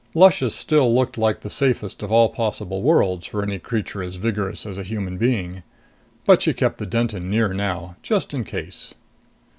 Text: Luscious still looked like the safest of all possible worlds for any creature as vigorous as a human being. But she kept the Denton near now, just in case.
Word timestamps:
Luscious 0.15 0.55
still 0.55 0.91
looked 0.95 1.15
like 1.15 1.41
the 1.41 1.49
safest 1.51 2.01
of 2.01 2.11
all 2.11 2.29
possible 2.29 2.81
worlds 2.81 3.27
for 3.27 3.43
any 3.43 3.59
creature 3.59 4.01
as 4.01 4.15
vigorous 4.15 4.65
as 4.65 4.79
a 4.79 4.83
human 4.83 5.15
being. 5.19 5.61
But 6.25 6.41
she 6.41 6.55
kept 6.55 6.79
the 6.79 6.87
Denton 6.87 7.29
near 7.29 7.53
now, 7.53 7.97
just 8.01 8.33
in 8.33 8.43
case. 8.43 8.95